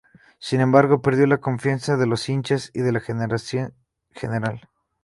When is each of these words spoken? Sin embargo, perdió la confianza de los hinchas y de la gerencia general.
Sin 0.39 0.61
embargo, 0.61 1.03
perdió 1.03 1.27
la 1.27 1.37
confianza 1.37 1.95
de 1.95 2.07
los 2.07 2.27
hinchas 2.27 2.71
y 2.73 2.79
de 2.81 2.91
la 2.91 3.01
gerencia 3.01 3.71
general. 4.15 4.67